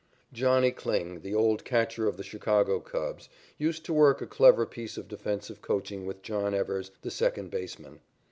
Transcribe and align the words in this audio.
"Johnnie" 0.33 0.71
Kling, 0.71 1.19
the 1.21 1.35
old 1.35 1.63
catcher 1.63 2.07
of 2.07 2.17
the 2.17 2.23
Chicago 2.23 2.79
Cubs, 2.79 3.29
used 3.59 3.85
to 3.85 3.93
work 3.93 4.19
a 4.19 4.25
clever 4.25 4.65
piece 4.65 4.97
of 4.97 5.07
defensive 5.07 5.61
coaching 5.61 6.07
with 6.07 6.23
John 6.23 6.55
Evers, 6.55 6.89
the 7.03 7.11
second 7.11 7.51
baseman. 7.51 7.99